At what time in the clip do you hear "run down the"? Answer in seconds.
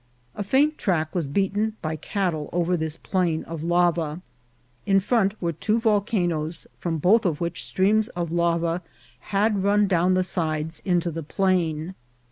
9.63-10.23